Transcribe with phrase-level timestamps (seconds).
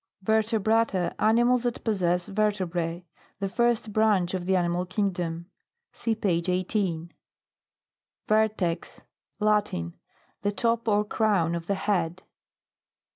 [0.23, 1.13] VERTEBRATA.
[1.21, 3.05] Animals that possess vertebrae.
[3.39, 5.45] The first branch of the Animal kingdom.
[5.93, 7.13] (See page 18.)
[8.27, 9.03] VERTEX.
[9.39, 9.93] Latin.
[10.41, 12.23] The top or crown of the head.